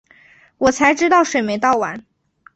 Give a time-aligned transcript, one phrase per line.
[0.57, 2.03] 我才知道水没倒完